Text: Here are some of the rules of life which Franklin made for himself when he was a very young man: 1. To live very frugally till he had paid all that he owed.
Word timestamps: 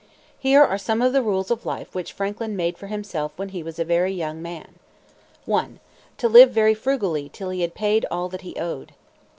Here 0.39 0.63
are 0.63 0.79
some 0.79 0.99
of 1.03 1.13
the 1.13 1.21
rules 1.21 1.51
of 1.51 1.63
life 1.63 1.93
which 1.93 2.11
Franklin 2.11 2.55
made 2.55 2.75
for 2.75 2.87
himself 2.87 3.33
when 3.35 3.49
he 3.49 3.61
was 3.61 3.77
a 3.77 3.85
very 3.85 4.11
young 4.11 4.41
man: 4.41 4.79
1. 5.45 5.79
To 6.17 6.27
live 6.27 6.49
very 6.49 6.73
frugally 6.73 7.29
till 7.31 7.51
he 7.51 7.61
had 7.61 7.75
paid 7.75 8.07
all 8.09 8.27
that 8.29 8.41
he 8.41 8.55
owed. 8.57 8.93